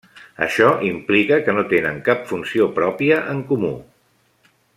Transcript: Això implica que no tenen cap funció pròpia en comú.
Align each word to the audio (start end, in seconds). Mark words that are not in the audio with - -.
Això 0.43 0.69
implica 0.87 1.37
que 1.49 1.55
no 1.57 1.65
tenen 1.75 1.99
cap 2.09 2.25
funció 2.33 2.71
pròpia 2.79 3.21
en 3.35 3.45
comú. 3.53 3.71